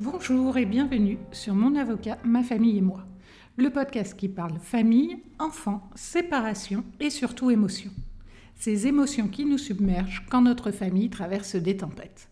Bonjour 0.00 0.56
et 0.56 0.64
bienvenue 0.64 1.18
sur 1.32 1.56
Mon 1.56 1.74
avocat, 1.74 2.18
ma 2.22 2.44
famille 2.44 2.78
et 2.78 2.82
moi, 2.82 3.04
le 3.56 3.68
podcast 3.70 4.14
qui 4.16 4.28
parle 4.28 4.60
famille, 4.60 5.18
enfants, 5.40 5.90
séparation 5.96 6.84
et 7.00 7.10
surtout 7.10 7.50
émotions. 7.50 7.90
Ces 8.54 8.86
émotions 8.86 9.26
qui 9.26 9.44
nous 9.44 9.58
submergent 9.58 10.24
quand 10.30 10.42
notre 10.42 10.70
famille 10.70 11.10
traverse 11.10 11.56
des 11.56 11.78
tempêtes. 11.78 12.28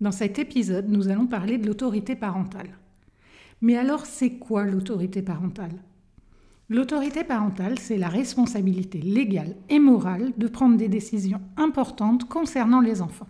Dans 0.00 0.12
cet 0.12 0.38
épisode, 0.38 0.88
nous 0.90 1.08
allons 1.08 1.26
parler 1.26 1.58
de 1.58 1.66
l'autorité 1.66 2.14
parentale. 2.14 2.78
Mais 3.62 3.76
alors, 3.76 4.06
c'est 4.06 4.38
quoi 4.38 4.64
l'autorité 4.64 5.22
parentale? 5.22 5.82
L'autorité 6.68 7.24
parentale, 7.24 7.80
c'est 7.80 7.98
la 7.98 8.08
responsabilité 8.08 9.00
légale 9.00 9.56
et 9.68 9.80
morale 9.80 10.32
de 10.36 10.46
prendre 10.46 10.76
des 10.76 10.88
décisions 10.88 11.40
importantes 11.56 12.28
concernant 12.28 12.80
les 12.80 13.02
enfants. 13.02 13.26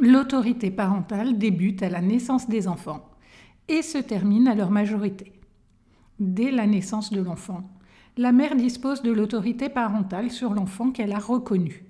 L'autorité 0.00 0.70
parentale 0.70 1.36
débute 1.36 1.82
à 1.82 1.90
la 1.90 2.00
naissance 2.00 2.48
des 2.48 2.66
enfants 2.66 3.10
et 3.68 3.82
se 3.82 3.98
termine 3.98 4.48
à 4.48 4.54
leur 4.54 4.70
majorité. 4.70 5.32
Dès 6.18 6.50
la 6.50 6.66
naissance 6.66 7.12
de 7.12 7.20
l'enfant, 7.20 7.70
la 8.16 8.32
mère 8.32 8.56
dispose 8.56 9.02
de 9.02 9.12
l'autorité 9.12 9.68
parentale 9.68 10.30
sur 10.30 10.54
l'enfant 10.54 10.90
qu'elle 10.90 11.12
a 11.12 11.18
reconnu. 11.18 11.84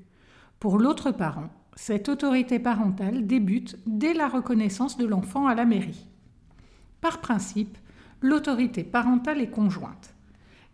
Pour 0.59 0.79
l'autre 0.79 1.13
parent, 1.13 1.49
cette 1.75 2.09
autorité 2.09 2.59
parentale 2.59 3.27
débute 3.27 3.79
dès 3.87 4.15
la 4.15 4.29
reconnaissance 4.29 4.99
de 4.99 5.07
l'enfant 5.07 5.47
à 5.47 5.55
la 5.55 5.65
mairie. 5.65 6.07
Par 7.01 7.21
principe, 7.21 7.79
l'autorité 8.21 8.83
parentale 8.85 9.41
est 9.41 9.51
conjointe. 9.51 10.15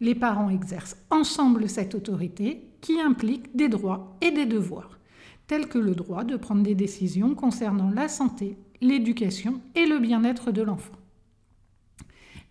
Les 0.00 0.14
parents 0.14 0.50
exercent 0.50 0.96
ensemble 1.10 1.68
cette 1.68 1.94
autorité 1.94 2.70
qui 2.80 3.00
implique 3.00 3.54
des 3.54 3.68
droits 3.68 4.16
et 4.20 4.30
des 4.30 4.46
devoirs 4.46 4.97
tels 5.48 5.66
que 5.66 5.78
le 5.78 5.96
droit 5.96 6.22
de 6.22 6.36
prendre 6.36 6.62
des 6.62 6.76
décisions 6.76 7.34
concernant 7.34 7.90
la 7.90 8.06
santé, 8.06 8.56
l'éducation 8.80 9.60
et 9.74 9.86
le 9.86 9.98
bien-être 9.98 10.52
de 10.52 10.62
l'enfant. 10.62 10.94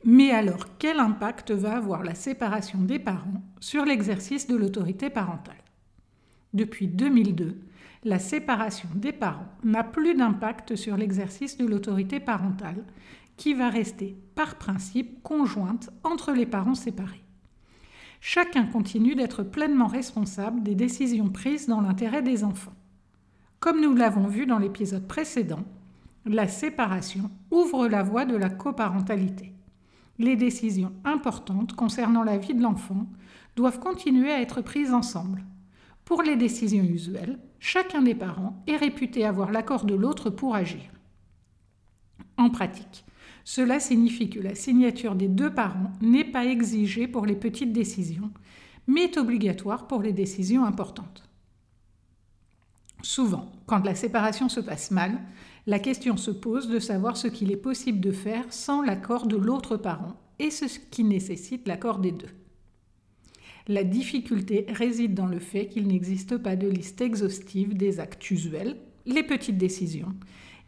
Mais 0.04 0.32
alors, 0.32 0.78
quel 0.78 1.00
impact 1.00 1.52
va 1.52 1.78
avoir 1.78 2.04
la 2.04 2.16
séparation 2.16 2.82
des 2.82 3.00
parents 3.00 3.42
sur 3.60 3.86
l'exercice 3.86 4.48
de 4.48 4.56
l'autorité 4.56 5.10
parentale? 5.10 5.64
Depuis 6.54 6.88
2002, 6.88 7.60
la 8.04 8.20
séparation 8.20 8.90
des 8.96 9.12
parents 9.12 9.52
n'a 9.64 9.84
plus 9.84 10.16
d'impact 10.16 10.76
sur 10.76 10.98
l'exercice 10.98 11.58
de 11.58 11.66
l'autorité 11.66 12.20
parentale, 12.20 12.84
qui 13.38 13.54
va 13.54 13.70
rester 13.70 14.18
par 14.34 14.56
principe 14.56 15.22
conjointe 15.22 15.90
entre 16.04 16.32
les 16.32 16.46
parents 16.46 16.74
séparés. 16.74 17.24
Chacun 18.20 18.66
continue 18.66 19.14
d'être 19.14 19.44
pleinement 19.44 19.88
responsable 19.88 20.64
des 20.64 20.74
décisions 20.74 21.30
prises 21.30 21.68
dans 21.68 21.82
l'intérêt 21.82 22.24
des 22.24 22.44
enfants. 22.44 22.77
Comme 23.60 23.82
nous 23.82 23.96
l'avons 23.96 24.28
vu 24.28 24.46
dans 24.46 24.60
l'épisode 24.60 25.08
précédent, 25.08 25.64
la 26.26 26.48
séparation 26.48 27.32
ouvre 27.50 27.88
la 27.88 28.04
voie 28.04 28.26
de 28.26 28.36
la 28.36 28.50
coparentalité. 28.50 29.54
Les 30.20 30.36
décisions 30.36 30.94
importantes 31.06 31.74
concernant 31.74 32.24
la 32.24 32.38
vie 32.38 32.54
de 32.54 32.62
l'enfant 32.62 33.08
doivent 33.56 33.80
continuer 33.80 34.32
à 34.32 34.42
être 34.42 34.62
prises 34.62 34.94
ensemble. 34.94 35.44
Pour 36.06 36.22
les 36.22 36.36
décisions 36.36 36.84
usuelles, 36.84 37.40
chacun 37.60 38.04
des 38.04 38.16
parents 38.16 38.62
est 38.68 38.78
réputé 38.78 39.26
avoir 39.26 39.52
l'accord 39.52 39.86
de 39.86 39.96
l'autre 39.96 40.30
pour 40.30 40.56
agir. 40.56 40.92
En 42.38 42.52
pratique, 42.52 43.06
cela 43.44 43.80
signifie 43.80 44.30
que 44.30 44.40
la 44.40 44.54
signature 44.54 45.16
des 45.16 45.28
deux 45.28 45.54
parents 45.54 45.92
n'est 46.02 46.24
pas 46.24 46.46
exigée 46.46 47.08
pour 47.08 47.26
les 47.26 47.36
petites 47.36 47.74
décisions, 47.74 48.32
mais 48.86 49.06
est 49.06 49.18
obligatoire 49.18 49.88
pour 49.88 50.02
les 50.02 50.14
décisions 50.14 50.66
importantes. 50.66 51.27
Souvent, 53.08 53.50
quand 53.68 53.86
la 53.86 53.96
séparation 53.96 54.50
se 54.50 54.60
passe 54.60 54.92
mal, 54.92 55.18
la 55.66 55.80
question 55.80 56.18
se 56.18 56.30
pose 56.30 56.68
de 56.68 56.78
savoir 56.78 57.16
ce 57.16 57.30
qu'il 57.30 57.54
est 57.54 57.56
possible 57.56 58.02
de 58.02 58.12
faire 58.12 58.44
sans 58.50 58.82
l'accord 58.82 59.28
de 59.28 59.38
l'autre 59.38 59.78
parent 59.78 60.20
et 60.40 60.52
ce 60.52 60.66
qui 60.92 61.06
nécessite 61.06 61.70
l'accord 61.70 62.00
des 62.00 62.12
deux. 62.12 62.28
La 63.70 63.86
difficulté 63.86 64.66
réside 64.68 65.14
dans 65.14 65.26
le 65.26 65.40
fait 65.40 65.68
qu'il 65.68 65.88
n'existe 65.88 66.36
pas 66.36 66.58
de 66.58 66.68
liste 66.68 67.00
exhaustive 67.00 67.78
des 67.78 68.02
actes 68.02 68.30
usuels, 68.30 68.76
les 69.06 69.24
petites 69.24 69.58
décisions, 69.58 70.14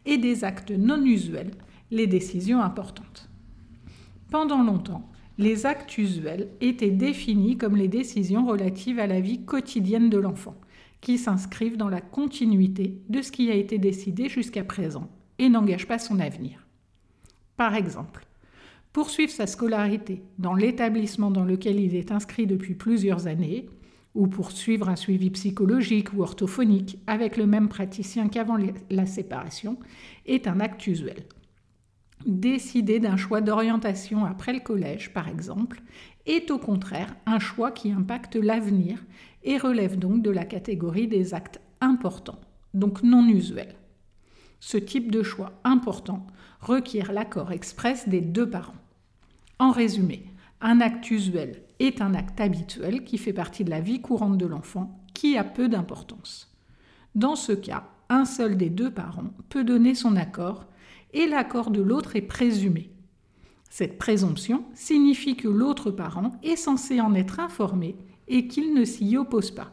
et 0.06 0.16
des 0.16 0.42
actes 0.42 0.70
non 0.70 1.04
usuels, 1.04 1.50
les 1.90 2.06
décisions 2.06 2.62
importantes. 2.62 3.28
Pendant 4.30 4.62
longtemps, 4.62 5.06
les 5.36 5.66
actes 5.66 5.98
usuels 5.98 6.48
étaient 6.62 6.90
définis 6.90 7.58
comme 7.58 7.76
les 7.76 7.88
décisions 7.88 8.46
relatives 8.46 8.98
à 8.98 9.06
la 9.06 9.20
vie 9.20 9.44
quotidienne 9.44 10.08
de 10.08 10.16
l'enfant, 10.16 10.56
qui 11.00 11.18
s'inscrivent 11.18 11.76
dans 11.76 11.88
la 11.88 12.00
continuité 12.00 13.00
de 13.08 13.22
ce 13.22 13.32
qui 13.32 13.50
a 13.50 13.54
été 13.54 13.78
décidé 13.78 14.28
jusqu'à 14.28 14.64
présent 14.64 15.08
et 15.38 15.48
n'engagent 15.48 15.88
pas 15.88 15.98
son 15.98 16.20
avenir. 16.20 16.66
Par 17.56 17.74
exemple, 17.74 18.26
poursuivre 18.92 19.32
sa 19.32 19.46
scolarité 19.46 20.22
dans 20.38 20.54
l'établissement 20.54 21.30
dans 21.30 21.44
lequel 21.44 21.80
il 21.80 21.94
est 21.94 22.12
inscrit 22.12 22.46
depuis 22.46 22.74
plusieurs 22.74 23.26
années, 23.26 23.66
ou 24.14 24.26
poursuivre 24.26 24.88
un 24.88 24.96
suivi 24.96 25.30
psychologique 25.30 26.12
ou 26.12 26.22
orthophonique 26.22 26.98
avec 27.06 27.36
le 27.36 27.46
même 27.46 27.68
praticien 27.68 28.28
qu'avant 28.28 28.58
la 28.90 29.06
séparation, 29.06 29.78
est 30.26 30.48
un 30.48 30.58
acte 30.58 30.86
usuel. 30.86 31.24
Décider 32.26 33.00
d'un 33.00 33.16
choix 33.16 33.40
d'orientation 33.40 34.24
après 34.24 34.52
le 34.52 34.60
collège, 34.60 35.12
par 35.12 35.28
exemple, 35.28 35.80
est 36.26 36.50
au 36.50 36.58
contraire 36.58 37.14
un 37.26 37.38
choix 37.38 37.70
qui 37.70 37.92
impacte 37.92 38.36
l'avenir 38.36 39.02
et 39.42 39.56
relève 39.56 39.98
donc 39.98 40.22
de 40.22 40.30
la 40.30 40.44
catégorie 40.44 41.08
des 41.08 41.32
actes 41.32 41.60
importants, 41.80 42.40
donc 42.74 43.02
non 43.02 43.26
usuels. 43.26 43.74
Ce 44.60 44.76
type 44.76 45.10
de 45.10 45.22
choix 45.22 45.52
important 45.64 46.26
requiert 46.60 47.12
l'accord 47.12 47.52
express 47.52 48.06
des 48.06 48.20
deux 48.20 48.48
parents. 48.48 48.74
En 49.58 49.70
résumé, 49.70 50.26
un 50.60 50.82
acte 50.82 51.10
usuel 51.10 51.62
est 51.78 52.02
un 52.02 52.12
acte 52.12 52.38
habituel 52.38 53.04
qui 53.04 53.16
fait 53.16 53.32
partie 53.32 53.64
de 53.64 53.70
la 53.70 53.80
vie 53.80 54.02
courante 54.02 54.36
de 54.36 54.46
l'enfant 54.46 55.00
qui 55.14 55.38
a 55.38 55.44
peu 55.44 55.68
d'importance. 55.68 56.54
Dans 57.14 57.34
ce 57.34 57.52
cas, 57.52 57.84
un 58.10 58.26
seul 58.26 58.58
des 58.58 58.68
deux 58.68 58.90
parents 58.90 59.30
peut 59.48 59.64
donner 59.64 59.94
son 59.94 60.16
accord 60.16 60.66
et 61.12 61.26
l'accord 61.26 61.70
de 61.70 61.80
l'autre 61.80 62.16
est 62.16 62.22
présumé. 62.22 62.90
Cette 63.70 63.98
présomption 63.98 64.64
signifie 64.74 65.36
que 65.36 65.48
l'autre 65.48 65.90
parent 65.90 66.32
est 66.42 66.56
censé 66.56 67.00
en 67.00 67.14
être 67.14 67.38
informé 67.40 67.96
et 68.28 68.48
qu'il 68.48 68.74
ne 68.74 68.84
s'y 68.84 69.16
oppose 69.16 69.52
pas. 69.52 69.72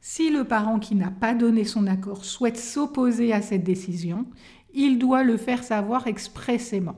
Si 0.00 0.30
le 0.30 0.44
parent 0.44 0.78
qui 0.78 0.94
n'a 0.94 1.10
pas 1.10 1.34
donné 1.34 1.64
son 1.64 1.86
accord 1.86 2.24
souhaite 2.24 2.58
s'opposer 2.58 3.32
à 3.32 3.42
cette 3.42 3.64
décision, 3.64 4.26
il 4.74 4.98
doit 4.98 5.22
le 5.22 5.36
faire 5.36 5.64
savoir 5.64 6.06
expressément. 6.06 6.96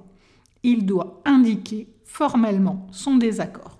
Il 0.62 0.86
doit 0.86 1.22
indiquer 1.24 1.88
formellement 2.04 2.86
son 2.90 3.16
désaccord. 3.16 3.78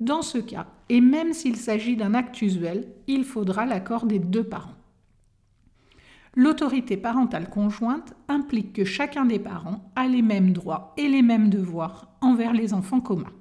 Dans 0.00 0.22
ce 0.22 0.38
cas, 0.38 0.66
et 0.88 1.00
même 1.00 1.32
s'il 1.32 1.56
s'agit 1.56 1.96
d'un 1.96 2.14
acte 2.14 2.42
usuel, 2.42 2.88
il 3.06 3.24
faudra 3.24 3.66
l'accord 3.66 4.06
des 4.06 4.18
deux 4.18 4.44
parents. 4.44 4.75
L'autorité 6.38 6.98
parentale 6.98 7.48
conjointe 7.48 8.12
implique 8.28 8.74
que 8.74 8.84
chacun 8.84 9.24
des 9.24 9.38
parents 9.38 9.90
a 9.96 10.06
les 10.06 10.20
mêmes 10.20 10.52
droits 10.52 10.92
et 10.98 11.08
les 11.08 11.22
mêmes 11.22 11.48
devoirs 11.48 12.14
envers 12.20 12.52
les 12.52 12.74
enfants 12.74 13.00
communs. 13.00 13.32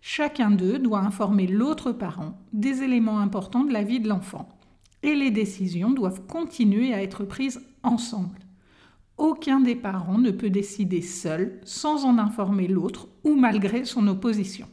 Chacun 0.00 0.50
d'eux 0.50 0.80
doit 0.80 0.98
informer 0.98 1.46
l'autre 1.46 1.92
parent 1.92 2.36
des 2.52 2.82
éléments 2.82 3.20
importants 3.20 3.62
de 3.62 3.72
la 3.72 3.84
vie 3.84 4.00
de 4.00 4.08
l'enfant 4.08 4.48
et 5.04 5.14
les 5.14 5.30
décisions 5.30 5.90
doivent 5.90 6.26
continuer 6.26 6.92
à 6.92 7.00
être 7.00 7.24
prises 7.24 7.64
ensemble. 7.84 8.40
Aucun 9.18 9.60
des 9.60 9.76
parents 9.76 10.18
ne 10.18 10.32
peut 10.32 10.50
décider 10.50 11.02
seul 11.02 11.60
sans 11.64 12.04
en 12.04 12.18
informer 12.18 12.66
l'autre 12.66 13.06
ou 13.22 13.36
malgré 13.36 13.84
son 13.84 14.08
opposition. 14.08 14.66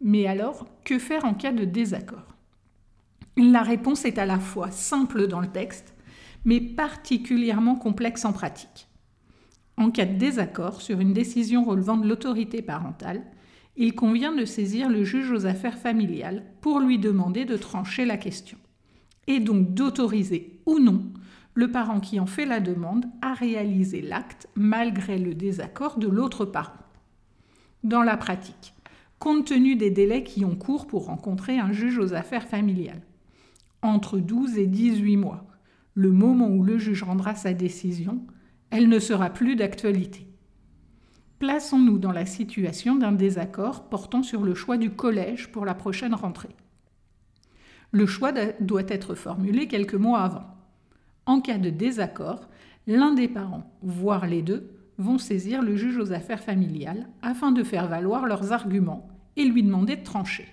Mais 0.00 0.26
alors, 0.26 0.66
que 0.84 1.00
faire 1.00 1.24
en 1.24 1.34
cas 1.34 1.52
de 1.52 1.64
désaccord? 1.64 2.36
La 3.36 3.62
réponse 3.62 4.04
est 4.04 4.18
à 4.18 4.26
la 4.26 4.38
fois 4.38 4.70
simple 4.70 5.26
dans 5.26 5.40
le 5.40 5.50
texte, 5.50 5.91
mais 6.44 6.60
particulièrement 6.60 7.76
complexe 7.76 8.24
en 8.24 8.32
pratique. 8.32 8.88
En 9.76 9.90
cas 9.90 10.06
de 10.06 10.18
désaccord 10.18 10.82
sur 10.82 11.00
une 11.00 11.12
décision 11.12 11.64
relevant 11.64 11.96
de 11.96 12.08
l'autorité 12.08 12.62
parentale, 12.62 13.22
il 13.76 13.94
convient 13.94 14.34
de 14.34 14.44
saisir 14.44 14.88
le 14.88 15.02
juge 15.02 15.30
aux 15.30 15.46
affaires 15.46 15.78
familiales 15.78 16.44
pour 16.60 16.80
lui 16.80 16.98
demander 16.98 17.44
de 17.44 17.56
trancher 17.56 18.04
la 18.04 18.16
question, 18.16 18.58
et 19.26 19.40
donc 19.40 19.72
d'autoriser 19.72 20.60
ou 20.66 20.78
non 20.78 21.04
le 21.54 21.70
parent 21.70 22.00
qui 22.00 22.18
en 22.18 22.26
fait 22.26 22.46
la 22.46 22.60
demande 22.60 23.06
à 23.20 23.34
réaliser 23.34 24.00
l'acte 24.00 24.48
malgré 24.54 25.18
le 25.18 25.34
désaccord 25.34 25.98
de 25.98 26.08
l'autre 26.08 26.44
parent. 26.44 26.78
Dans 27.84 28.02
la 28.02 28.16
pratique, 28.16 28.74
compte 29.18 29.46
tenu 29.46 29.76
des 29.76 29.90
délais 29.90 30.22
qui 30.22 30.44
ont 30.44 30.56
cours 30.56 30.86
pour 30.86 31.06
rencontrer 31.06 31.58
un 31.58 31.72
juge 31.72 31.98
aux 31.98 32.14
affaires 32.14 32.48
familiales, 32.48 33.02
entre 33.82 34.18
12 34.18 34.58
et 34.58 34.66
18 34.66 35.16
mois, 35.16 35.44
le 35.94 36.10
moment 36.10 36.48
où 36.48 36.62
le 36.62 36.78
juge 36.78 37.02
rendra 37.02 37.34
sa 37.34 37.52
décision, 37.52 38.24
elle 38.70 38.88
ne 38.88 38.98
sera 38.98 39.30
plus 39.30 39.56
d'actualité. 39.56 40.26
Plaçons-nous 41.38 41.98
dans 41.98 42.12
la 42.12 42.24
situation 42.24 42.96
d'un 42.96 43.12
désaccord 43.12 43.88
portant 43.88 44.22
sur 44.22 44.42
le 44.42 44.54
choix 44.54 44.76
du 44.76 44.90
collège 44.90 45.50
pour 45.50 45.66
la 45.66 45.74
prochaine 45.74 46.14
rentrée. 46.14 46.54
Le 47.90 48.06
choix 48.06 48.32
doit 48.60 48.88
être 48.88 49.14
formulé 49.14 49.68
quelques 49.68 49.94
mois 49.94 50.20
avant. 50.20 50.46
En 51.26 51.40
cas 51.40 51.58
de 51.58 51.68
désaccord, 51.68 52.48
l'un 52.86 53.12
des 53.12 53.28
parents, 53.28 53.70
voire 53.82 54.26
les 54.26 54.40
deux, 54.40 54.70
vont 54.98 55.18
saisir 55.18 55.62
le 55.62 55.76
juge 55.76 55.98
aux 55.98 56.12
affaires 56.12 56.42
familiales 56.42 57.08
afin 57.20 57.52
de 57.52 57.62
faire 57.62 57.88
valoir 57.88 58.26
leurs 58.26 58.52
arguments 58.52 59.08
et 59.36 59.44
lui 59.44 59.62
demander 59.62 59.96
de 59.96 60.04
trancher. 60.04 60.48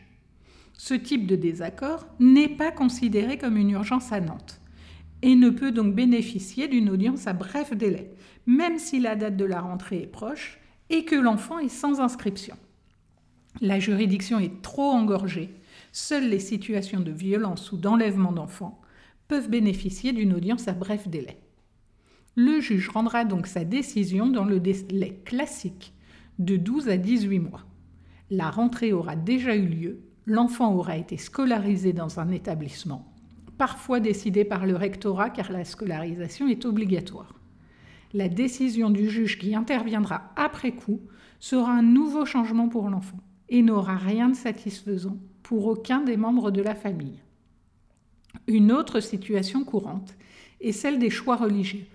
Ce 0.74 0.94
type 0.94 1.28
de 1.28 1.36
désaccord 1.36 2.08
n'est 2.20 2.50
pas 2.50 2.72
considéré 2.72 3.38
comme 3.38 3.58
une 3.58 3.72
urgence 3.72 4.12
à 4.12 4.22
Nantes 4.22 4.59
et 5.21 5.36
ne 5.36 5.50
peut 5.50 5.71
donc 5.71 5.95
bénéficier 5.95 6.68
d'une 6.68 6.89
audience 6.89 7.27
à 7.27 7.33
bref 7.33 7.75
délai, 7.75 8.12
même 8.45 8.80
si 8.80 9.00
la 9.00 9.16
date 9.16 9.38
de 9.38 9.45
la 9.45 9.62
rentrée 9.62 10.04
est 10.04 10.07
proche 10.07 10.60
et 10.89 11.06
que 11.06 11.16
l'enfant 11.16 11.60
est 11.60 11.69
sans 11.69 12.00
inscription. 12.00 12.56
La 13.62 13.80
juridiction 13.80 14.39
est 14.39 14.62
trop 14.62 14.92
engorgée. 14.92 15.50
Seules 15.92 16.30
les 16.30 16.39
situations 16.39 17.00
de 17.00 17.12
violence 17.12 17.71
ou 17.71 17.77
d'enlèvement 17.77 18.31
d'enfants 18.31 18.80
peuvent 19.27 19.50
bénéficier 19.50 20.13
d'une 20.13 20.33
audience 20.33 20.68
à 20.68 20.74
bref 20.74 21.07
délai. 21.07 21.38
Le 22.36 22.62
juge 22.62 22.89
rendra 22.89 23.25
donc 23.25 23.48
sa 23.48 23.66
décision 23.66 24.27
dans 24.27 24.45
le 24.45 24.60
délai 24.60 25.19
classique 25.25 25.94
de 26.38 26.56
12 26.56 26.89
à 26.89 26.98
18 26.98 27.39
mois. 27.39 27.66
La 28.30 28.50
rentrée 28.50 28.94
aura 28.94 29.16
déjà 29.16 29.56
eu 29.56 29.68
lieu 29.68 30.00
l'enfant 30.30 30.74
aura 30.74 30.95
été 30.95 31.18
scolarisé 31.18 31.92
dans 31.92 32.19
un 32.19 32.30
établissement, 32.31 33.12
parfois 33.60 34.00
décidé 34.00 34.46
par 34.46 34.66
le 34.66 34.76
rectorat 34.76 35.30
car 35.30 35.52
la 35.52 35.66
scolarisation 35.66 36.48
est 36.48 36.66
obligatoire. 36.66 37.36
La 38.14 38.30
décision 38.30 38.90
du 38.90 39.10
juge 39.10 39.38
qui 39.38 39.54
interviendra 39.54 40.32
après 40.38 40.72
coup 40.72 41.02
sera 41.40 41.72
un 41.74 41.84
nouveau 41.84 42.26
changement 42.26 42.70
pour 42.70 42.90
l'enfant 42.90 43.20
et 43.50 43.62
n'aura 43.62 43.98
rien 43.98 44.30
de 44.30 44.36
satisfaisant 44.36 45.18
pour 45.44 45.68
aucun 45.68 46.00
des 46.02 46.16
membres 46.16 46.52
de 46.52 46.62
la 46.62 46.74
famille. 46.74 47.22
Une 48.48 48.72
autre 48.72 49.02
situation 49.02 49.66
courante 49.66 50.16
est 50.62 50.72
celle 50.72 50.98
des 50.98 51.10
choix 51.10 51.36
religieux, 51.36 51.86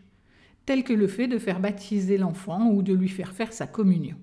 tels 0.66 0.84
que 0.84 0.92
le 0.92 1.08
fait 1.08 1.28
de 1.28 1.38
faire 1.38 1.60
baptiser 1.60 2.18
l'enfant 2.18 2.70
ou 2.70 2.82
de 2.82 2.92
lui 2.92 3.08
faire 3.08 3.32
faire 3.32 3.54
sa 3.54 3.66
communion 3.66 4.16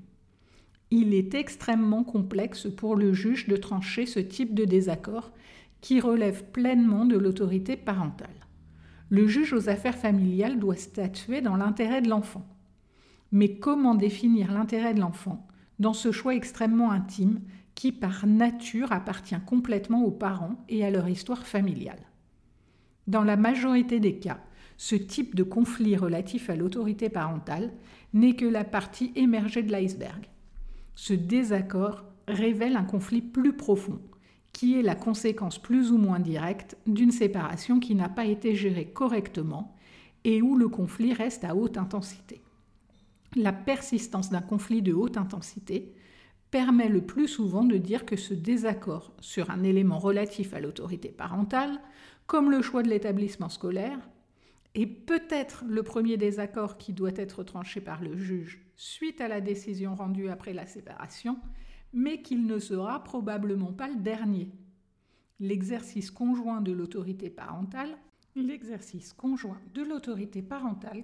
il 0.91 1.13
est 1.13 1.33
extrêmement 1.33 2.03
complexe 2.03 2.67
pour 2.69 2.95
le 2.95 3.13
juge 3.13 3.47
de 3.47 3.55
trancher 3.55 4.05
ce 4.05 4.19
type 4.19 4.53
de 4.53 4.65
désaccord 4.65 5.31
qui 5.81 5.99
relève 5.99 6.45
pleinement 6.51 7.05
de 7.05 7.17
l'autorité 7.17 7.75
parentale. 7.75 8.29
Le 9.09 9.27
juge 9.27 9.53
aux 9.53 9.67
affaires 9.67 9.97
familiales 9.97 10.59
doit 10.59 10.77
statuer 10.77 11.41
dans 11.41 11.57
l'intérêt 11.57 12.01
de 12.01 12.09
l'enfant. 12.09 12.47
Mais 13.31 13.55
comment 13.55 13.95
définir 13.95 14.51
l'intérêt 14.51 14.93
de 14.93 14.99
l'enfant 14.99 15.47
dans 15.79 15.93
ce 15.93 16.11
choix 16.11 16.35
extrêmement 16.35 16.91
intime 16.91 17.41
qui 17.75 17.91
par 17.91 18.27
nature 18.27 18.91
appartient 18.91 19.39
complètement 19.45 20.03
aux 20.03 20.11
parents 20.11 20.63
et 20.69 20.85
à 20.85 20.91
leur 20.91 21.09
histoire 21.09 21.45
familiale? 21.45 21.99
Dans 23.07 23.23
la 23.23 23.35
majorité 23.35 23.99
des 23.99 24.19
cas, 24.19 24.39
ce 24.77 24.95
type 24.95 25.35
de 25.35 25.43
conflit 25.43 25.97
relatif 25.97 26.49
à 26.49 26.55
l'autorité 26.55 27.09
parentale 27.09 27.71
n'est 28.13 28.35
que 28.35 28.45
la 28.45 28.63
partie 28.63 29.11
émergée 29.15 29.63
de 29.63 29.71
l'iceberg. 29.71 30.29
Ce 30.95 31.13
désaccord 31.13 32.05
révèle 32.27 32.75
un 32.75 32.83
conflit 32.83 33.21
plus 33.21 33.53
profond, 33.53 33.99
qui 34.53 34.77
est 34.77 34.81
la 34.81 34.95
conséquence 34.95 35.59
plus 35.59 35.91
ou 35.91 35.97
moins 35.97 36.19
directe 36.19 36.77
d'une 36.85 37.11
séparation 37.11 37.79
qui 37.79 37.95
n'a 37.95 38.09
pas 38.09 38.25
été 38.25 38.55
gérée 38.55 38.87
correctement 38.87 39.75
et 40.23 40.41
où 40.41 40.55
le 40.55 40.67
conflit 40.67 41.13
reste 41.13 41.43
à 41.43 41.55
haute 41.55 41.77
intensité. 41.77 42.41
La 43.35 43.53
persistance 43.53 44.29
d'un 44.29 44.41
conflit 44.41 44.81
de 44.81 44.93
haute 44.93 45.17
intensité 45.17 45.93
permet 46.51 46.89
le 46.89 47.01
plus 47.01 47.29
souvent 47.29 47.63
de 47.63 47.77
dire 47.77 48.05
que 48.05 48.17
ce 48.17 48.33
désaccord 48.33 49.13
sur 49.21 49.49
un 49.49 49.63
élément 49.63 49.99
relatif 49.99 50.53
à 50.53 50.59
l'autorité 50.59 51.09
parentale, 51.09 51.79
comme 52.27 52.51
le 52.51 52.61
choix 52.61 52.83
de 52.83 52.89
l'établissement 52.89 53.49
scolaire, 53.49 53.99
est 54.75 54.85
peut-être 54.85 55.63
le 55.67 55.83
premier 55.83 56.17
désaccord 56.17 56.77
qui 56.77 56.93
doit 56.93 57.15
être 57.15 57.43
tranché 57.43 57.81
par 57.81 58.01
le 58.01 58.17
juge 58.17 58.61
suite 58.75 59.21
à 59.21 59.27
la 59.27 59.41
décision 59.41 59.95
rendue 59.95 60.29
après 60.29 60.53
la 60.53 60.65
séparation, 60.65 61.37
mais 61.93 62.21
qu'il 62.21 62.45
ne 62.45 62.59
sera 62.59 63.03
probablement 63.03 63.73
pas 63.73 63.87
le 63.87 63.95
dernier. 63.95 64.49
L'exercice 65.39 66.11
conjoint 66.11 66.61
de 66.61 66.71
l'autorité 66.71 67.29
parentale 67.29 67.97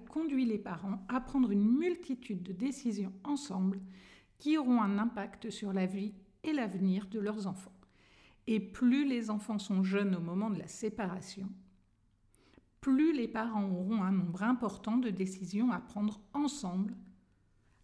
conduit 0.10 0.46
les 0.46 0.58
parents 0.58 1.06
à 1.10 1.20
prendre 1.20 1.52
une 1.52 1.68
multitude 1.68 2.44
de 2.44 2.54
décisions 2.54 3.14
ensemble 3.24 3.80
qui 4.38 4.58
auront 4.58 4.82
un 4.82 4.98
impact 4.98 5.50
sur 5.50 5.74
la 5.74 5.86
vie 5.86 6.14
et 6.44 6.54
l'avenir 6.54 7.08
de 7.08 7.20
leurs 7.20 7.48
enfants. 7.48 7.74
Et 8.46 8.60
plus 8.60 9.06
les 9.08 9.30
enfants 9.30 9.60
sont 9.60 9.84
jeunes 9.84 10.16
au 10.16 10.22
moment 10.22 10.50
de 10.50 10.60
la 10.60 10.68
séparation, 10.68 11.50
plus 12.80 13.12
les 13.12 13.28
parents 13.28 13.70
auront 13.70 14.04
un 14.04 14.12
nombre 14.12 14.44
important 14.44 14.98
de 14.98 15.10
décisions 15.10 15.72
à 15.72 15.80
prendre 15.80 16.22
ensemble 16.34 16.96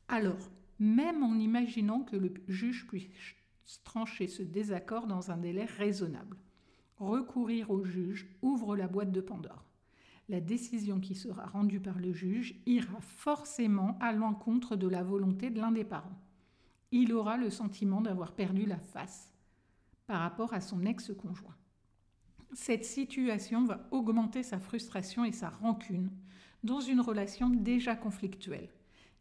alors, 0.08 0.52
même 0.84 1.24
en 1.24 1.36
imaginant 1.40 2.02
que 2.02 2.18
le 2.18 2.34
juge 2.48 2.86
puisse 2.88 3.08
trancher 3.84 4.28
ce 4.28 4.44
désaccord 4.44 5.08
dans 5.08 5.32
un 5.32 5.38
délai 5.38 5.64
raisonnable, 5.66 6.38
recourir 6.98 7.72
au 7.72 7.86
juge 7.86 8.28
ouvre 8.42 8.76
la 8.76 8.88
boîte 8.88 9.12
de 9.12 9.22
Pandore. 9.22 9.66
La 10.28 10.42
décision 10.42 11.00
qui 11.00 11.16
sera 11.16 11.46
rendue 11.46 11.80
par 11.80 12.00
le 12.00 12.12
juge 12.12 12.56
ira 12.66 13.00
forcément 13.00 13.98
à 14.00 14.12
l'encontre 14.12 14.76
de 14.76 14.88
la 14.88 15.04
volonté 15.04 15.50
de 15.50 15.60
l'un 15.60 15.72
des 15.72 15.86
parents. 15.86 16.20
Il 16.92 17.14
aura 17.14 17.38
le 17.38 17.50
sentiment 17.50 18.02
d'avoir 18.02 18.34
perdu 18.34 18.66
la 18.66 18.80
face 18.80 19.34
par 20.06 20.20
rapport 20.20 20.54
à 20.54 20.62
son 20.62 20.86
ex-conjoint. 20.86 21.56
Cette 22.54 22.86
situation 22.86 23.64
va 23.64 23.88
augmenter 23.92 24.44
sa 24.44 24.60
frustration 24.60 25.24
et 25.24 25.32
sa 25.32 25.50
rancune 25.50 26.12
dans 26.64 26.82
une 26.82 27.02
relation 27.02 27.50
déjà 27.50 27.96
conflictuelle 27.96 28.70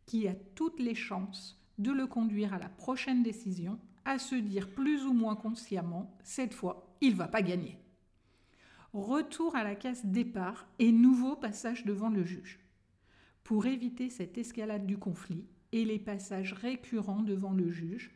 qui 0.06 0.28
a 0.28 0.34
toutes 0.54 0.80
les 0.80 0.94
chances 0.94 1.60
de 1.78 1.92
le 1.92 2.06
conduire 2.06 2.54
à 2.54 2.58
la 2.58 2.68
prochaine 2.68 3.22
décision 3.22 3.78
à 4.04 4.18
se 4.18 4.34
dire 4.34 4.68
plus 4.68 5.04
ou 5.06 5.12
moins 5.12 5.36
consciemment, 5.36 6.16
cette 6.22 6.54
fois, 6.54 6.96
il 7.00 7.14
va 7.14 7.28
pas 7.28 7.42
gagner. 7.42 7.78
Retour 8.92 9.56
à 9.56 9.64
la 9.64 9.74
case 9.74 10.04
départ 10.04 10.66
et 10.78 10.92
nouveau 10.92 11.36
passage 11.36 11.84
devant 11.84 12.10
le 12.10 12.24
juge. 12.24 12.60
Pour 13.44 13.66
éviter 13.66 14.10
cette 14.10 14.36
escalade 14.38 14.86
du 14.86 14.98
conflit 14.98 15.46
et 15.72 15.84
les 15.84 15.98
passages 15.98 16.52
récurrents 16.52 17.22
devant 17.22 17.52
le 17.52 17.70
juge, 17.70 18.10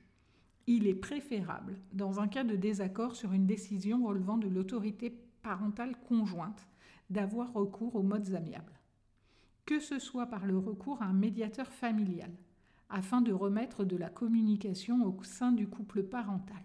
il 0.67 0.87
est 0.87 0.95
préférable, 0.95 1.79
dans 1.93 2.21
un 2.21 2.29
cas 2.29 2.45
de 2.45 2.57
désaccord 2.57 3.15
sur 3.15 3.33
une 3.33 3.47
décision 3.47 4.05
relevant 4.05 4.37
de 4.37 4.49
l'autorité 4.49 5.11
parentale 5.43 5.97
conjointe, 6.09 6.67
d'avoir 7.09 7.53
recours 7.53 7.95
aux 7.95 8.03
modes 8.03 8.35
amiables 8.35 8.73
que 9.67 9.81
ce 9.81 9.99
soit 9.99 10.27
par 10.27 10.47
le 10.47 10.57
recours 10.57 11.03
à 11.03 11.07
un 11.07 11.13
médiateur 11.13 11.67
familial, 11.73 12.31
afin 12.89 13.21
de 13.21 13.33
remettre 13.33 13.85
de 13.85 13.97
la 13.97 14.09
communication 14.09 15.05
au 15.05 15.23
sein 15.25 15.51
du 15.51 15.67
couple 15.67 16.05
parental, 16.05 16.63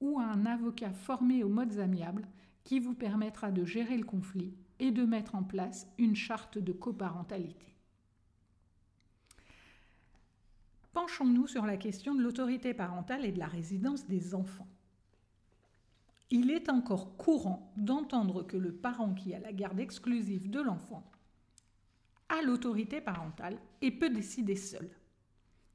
ou 0.00 0.20
à 0.20 0.24
un 0.24 0.46
avocat 0.46 0.92
formé 0.92 1.42
aux 1.42 1.48
modes 1.48 1.80
amiables 1.80 2.28
qui 2.62 2.78
vous 2.78 2.94
permettra 2.94 3.50
de 3.50 3.64
gérer 3.64 3.98
le 3.98 4.04
conflit 4.04 4.54
et 4.78 4.92
de 4.92 5.04
mettre 5.04 5.34
en 5.34 5.42
place 5.42 5.88
une 5.98 6.14
charte 6.14 6.56
de 6.56 6.72
coparentalité. 6.72 7.66
Penchons-nous 10.92 11.48
sur 11.48 11.66
la 11.66 11.76
question 11.76 12.14
de 12.14 12.22
l'autorité 12.22 12.74
parentale 12.74 13.24
et 13.24 13.32
de 13.32 13.38
la 13.38 13.46
résidence 13.46 14.06
des 14.06 14.34
enfants. 14.34 14.68
Il 16.30 16.50
est 16.50 16.68
encore 16.68 17.16
courant 17.16 17.72
d'entendre 17.76 18.44
que 18.44 18.56
le 18.56 18.72
parent 18.72 19.14
qui 19.14 19.34
a 19.34 19.40
la 19.40 19.52
garde 19.52 19.80
exclusive 19.80 20.48
de 20.48 20.60
l'enfant 20.60 21.10
l'autorité 22.42 23.00
parentale 23.00 23.58
et 23.82 23.90
peut 23.90 24.10
décider 24.10 24.56
seul. 24.56 24.88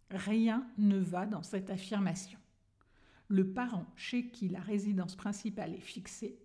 Rien 0.09 0.67
ne 0.77 0.97
va 0.97 1.25
dans 1.25 1.43
cette 1.43 1.69
affirmation. 1.69 2.39
Le 3.27 3.51
parent 3.51 3.85
chez 3.95 4.29
qui 4.29 4.50
la 4.50 4.62
résidence 4.62 5.15
principale 5.15 5.74
est 5.74 5.79
fixée, 5.79 6.39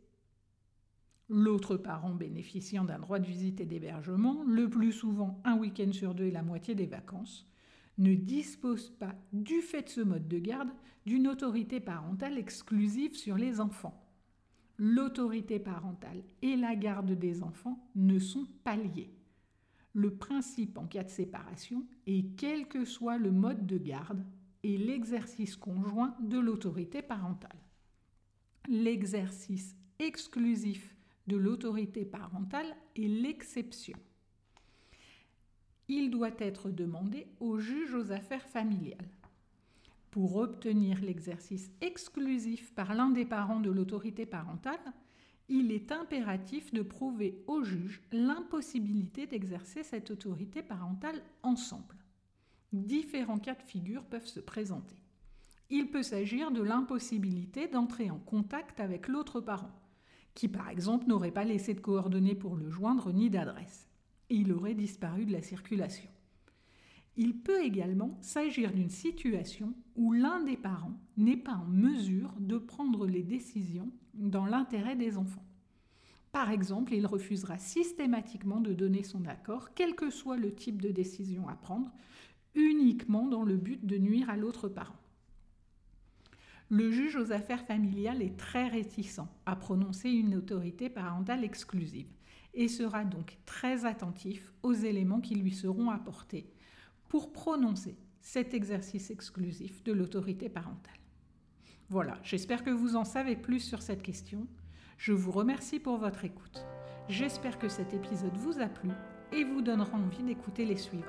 l'autre 1.28 1.76
parent 1.76 2.14
bénéficiant 2.14 2.84
d'un 2.84 2.98
droit 2.98 3.18
de 3.18 3.26
visite 3.26 3.60
et 3.60 3.66
d'hébergement, 3.66 4.42
le 4.44 4.68
plus 4.68 4.92
souvent 4.92 5.40
un 5.44 5.56
week-end 5.56 5.92
sur 5.92 6.14
deux 6.14 6.24
et 6.24 6.30
la 6.30 6.42
moitié 6.42 6.74
des 6.74 6.86
vacances, 6.86 7.46
ne 7.98 8.14
dispose 8.14 8.90
pas, 8.90 9.14
du 9.32 9.60
fait 9.60 9.82
de 9.82 9.88
ce 9.88 10.00
mode 10.00 10.26
de 10.26 10.38
garde, 10.38 10.70
d'une 11.06 11.28
autorité 11.28 11.80
parentale 11.80 12.38
exclusive 12.38 13.14
sur 13.14 13.36
les 13.36 13.60
enfants. 13.60 14.02
L'autorité 14.78 15.58
parentale 15.58 16.22
et 16.42 16.56
la 16.56 16.74
garde 16.74 17.12
des 17.12 17.42
enfants 17.42 17.86
ne 17.94 18.18
sont 18.18 18.46
pas 18.64 18.76
liées 18.76 19.12
le 19.92 20.14
principe 20.14 20.78
en 20.78 20.86
cas 20.86 21.04
de 21.04 21.10
séparation 21.10 21.84
est 22.06 22.36
quel 22.36 22.68
que 22.68 22.84
soit 22.84 23.18
le 23.18 23.32
mode 23.32 23.66
de 23.66 23.78
garde 23.78 24.24
et 24.62 24.76
l'exercice 24.76 25.56
conjoint 25.56 26.16
de 26.20 26.38
l'autorité 26.38 27.02
parentale. 27.02 27.58
L'exercice 28.68 29.74
exclusif 29.98 30.94
de 31.26 31.36
l'autorité 31.36 32.04
parentale 32.04 32.76
est 32.96 33.08
l'exception. 33.08 33.98
Il 35.88 36.10
doit 36.10 36.30
être 36.38 36.70
demandé 36.70 37.26
au 37.40 37.58
juge 37.58 37.94
aux 37.94 38.12
affaires 38.12 38.48
familiales. 38.48 39.10
Pour 40.10 40.36
obtenir 40.36 41.00
l'exercice 41.00 41.70
exclusif 41.80 42.74
par 42.74 42.94
l'un 42.94 43.10
des 43.10 43.24
parents 43.24 43.60
de 43.60 43.70
l'autorité 43.70 44.26
parentale, 44.26 44.80
il 45.50 45.72
est 45.72 45.90
impératif 45.90 46.72
de 46.72 46.80
prouver 46.80 47.42
au 47.48 47.64
juge 47.64 48.00
l'impossibilité 48.12 49.26
d'exercer 49.26 49.82
cette 49.82 50.12
autorité 50.12 50.62
parentale 50.62 51.20
ensemble. 51.42 51.96
Différents 52.72 53.40
cas 53.40 53.56
de 53.56 53.62
figure 53.62 54.04
peuvent 54.04 54.28
se 54.28 54.38
présenter. 54.38 54.94
Il 55.68 55.90
peut 55.90 56.04
s'agir 56.04 56.52
de 56.52 56.62
l'impossibilité 56.62 57.66
d'entrer 57.66 58.10
en 58.10 58.18
contact 58.20 58.78
avec 58.78 59.08
l'autre 59.08 59.40
parent, 59.40 59.74
qui 60.34 60.46
par 60.46 60.68
exemple 60.68 61.08
n'aurait 61.08 61.32
pas 61.32 61.44
laissé 61.44 61.74
de 61.74 61.80
coordonnées 61.80 62.36
pour 62.36 62.54
le 62.54 62.70
joindre 62.70 63.12
ni 63.12 63.28
d'adresse. 63.28 63.88
Il 64.28 64.52
aurait 64.52 64.74
disparu 64.74 65.26
de 65.26 65.32
la 65.32 65.42
circulation. 65.42 66.08
Il 67.16 67.40
peut 67.40 67.60
également 67.64 68.16
s'agir 68.20 68.72
d'une 68.72 68.88
situation 68.88 69.74
où 69.96 70.12
l'un 70.12 70.44
des 70.44 70.56
parents 70.56 70.96
n'est 71.16 71.36
pas 71.36 71.54
en 71.54 71.66
mesure 71.66 72.32
de 72.38 72.56
prendre 72.56 73.08
les 73.08 73.24
décisions 73.24 73.90
dans 74.14 74.46
l'intérêt 74.46 74.96
des 74.96 75.16
enfants. 75.16 75.44
Par 76.32 76.50
exemple, 76.50 76.94
il 76.94 77.06
refusera 77.06 77.58
systématiquement 77.58 78.60
de 78.60 78.72
donner 78.72 79.02
son 79.02 79.26
accord, 79.26 79.74
quel 79.74 79.94
que 79.94 80.10
soit 80.10 80.36
le 80.36 80.54
type 80.54 80.80
de 80.80 80.90
décision 80.90 81.48
à 81.48 81.54
prendre, 81.54 81.90
uniquement 82.54 83.26
dans 83.26 83.42
le 83.42 83.56
but 83.56 83.84
de 83.84 83.98
nuire 83.98 84.30
à 84.30 84.36
l'autre 84.36 84.68
parent. 84.68 84.96
Le 86.68 86.92
juge 86.92 87.16
aux 87.16 87.32
affaires 87.32 87.66
familiales 87.66 88.22
est 88.22 88.36
très 88.36 88.68
réticent 88.68 89.26
à 89.44 89.56
prononcer 89.56 90.08
une 90.08 90.36
autorité 90.36 90.88
parentale 90.88 91.42
exclusive 91.42 92.06
et 92.54 92.68
sera 92.68 93.04
donc 93.04 93.38
très 93.44 93.84
attentif 93.84 94.52
aux 94.62 94.72
éléments 94.72 95.20
qui 95.20 95.34
lui 95.34 95.52
seront 95.52 95.90
apportés 95.90 96.48
pour 97.08 97.32
prononcer 97.32 97.96
cet 98.20 98.54
exercice 98.54 99.10
exclusif 99.10 99.82
de 99.82 99.92
l'autorité 99.92 100.48
parentale. 100.48 100.99
Voilà, 101.90 102.14
j'espère 102.22 102.62
que 102.62 102.70
vous 102.70 102.94
en 102.94 103.04
savez 103.04 103.34
plus 103.34 103.58
sur 103.58 103.82
cette 103.82 104.02
question. 104.02 104.46
Je 104.96 105.12
vous 105.12 105.32
remercie 105.32 105.80
pour 105.80 105.96
votre 105.96 106.24
écoute. 106.24 106.64
J'espère 107.08 107.58
que 107.58 107.68
cet 107.68 107.94
épisode 107.94 108.36
vous 108.36 108.60
a 108.60 108.66
plu 108.66 108.90
et 109.32 109.42
vous 109.42 109.60
donnera 109.60 109.98
envie 109.98 110.22
d'écouter 110.22 110.64
les 110.64 110.76
suivants. 110.76 111.06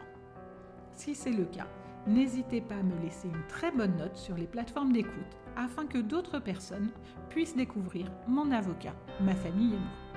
Si 0.91 1.13
c'est 1.13 1.33
le 1.33 1.45
cas, 1.45 1.67
n'hésitez 2.07 2.61
pas 2.61 2.77
à 2.77 2.81
me 2.81 2.99
laisser 2.99 3.27
une 3.27 3.45
très 3.47 3.71
bonne 3.71 3.95
note 3.97 4.15
sur 4.15 4.35
les 4.35 4.47
plateformes 4.47 4.91
d'écoute 4.91 5.37
afin 5.55 5.85
que 5.85 5.99
d'autres 5.99 6.39
personnes 6.39 6.89
puissent 7.29 7.55
découvrir 7.55 8.11
mon 8.27 8.49
avocat, 8.51 8.95
ma 9.19 9.35
famille 9.35 9.75
et 9.75 9.77
moi. 9.77 10.10